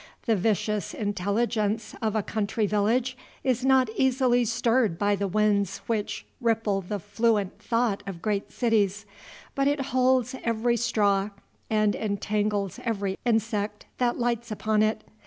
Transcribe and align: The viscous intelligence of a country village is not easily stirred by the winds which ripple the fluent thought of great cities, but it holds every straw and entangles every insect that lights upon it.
The 0.25 0.35
viscous 0.35 0.95
intelligence 0.95 1.93
of 2.01 2.15
a 2.15 2.23
country 2.23 2.65
village 2.65 3.15
is 3.43 3.63
not 3.63 3.87
easily 3.95 4.43
stirred 4.45 4.97
by 4.97 5.15
the 5.15 5.27
winds 5.27 5.77
which 5.85 6.25
ripple 6.41 6.81
the 6.81 6.97
fluent 6.97 7.59
thought 7.61 8.01
of 8.07 8.19
great 8.19 8.51
cities, 8.51 9.05
but 9.53 9.67
it 9.67 9.79
holds 9.93 10.35
every 10.43 10.75
straw 10.75 11.29
and 11.69 11.93
entangles 11.93 12.79
every 12.83 13.15
insect 13.25 13.85
that 13.99 14.17
lights 14.17 14.49
upon 14.49 14.81
it. 14.81 15.03